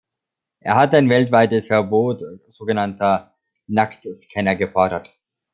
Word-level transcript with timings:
Er 0.61 0.77
hat 0.77 0.95
ein 0.95 1.09
weltweites 1.09 1.67
Verbot 1.67 2.23
so 2.49 2.65
genannter 2.65 3.35
"Nacktscanner" 3.67 4.55
gefordert. 4.55 5.11